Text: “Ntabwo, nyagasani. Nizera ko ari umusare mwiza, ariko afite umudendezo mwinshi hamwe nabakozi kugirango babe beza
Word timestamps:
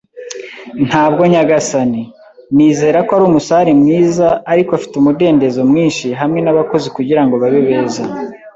“Ntabwo, 0.87 1.21
nyagasani. 1.31 2.01
Nizera 2.55 2.97
ko 3.07 3.11
ari 3.17 3.23
umusare 3.29 3.71
mwiza, 3.81 4.27
ariko 4.51 4.71
afite 4.77 4.93
umudendezo 4.97 5.59
mwinshi 5.69 6.07
hamwe 6.19 6.39
nabakozi 6.41 6.87
kugirango 6.97 7.33
babe 7.41 7.61
beza 7.67 8.03